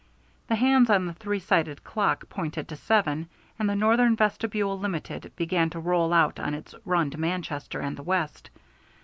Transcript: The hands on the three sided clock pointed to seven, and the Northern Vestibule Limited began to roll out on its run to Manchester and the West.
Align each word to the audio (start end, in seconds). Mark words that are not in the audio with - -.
The 0.47 0.55
hands 0.55 0.89
on 0.89 1.05
the 1.05 1.13
three 1.13 1.37
sided 1.37 1.83
clock 1.83 2.27
pointed 2.27 2.67
to 2.69 2.75
seven, 2.75 3.29
and 3.59 3.69
the 3.69 3.75
Northern 3.75 4.15
Vestibule 4.15 4.79
Limited 4.79 5.31
began 5.35 5.69
to 5.69 5.79
roll 5.79 6.11
out 6.11 6.39
on 6.39 6.55
its 6.55 6.73
run 6.85 7.11
to 7.11 7.19
Manchester 7.19 7.79
and 7.79 7.95
the 7.95 8.01
West. 8.01 8.49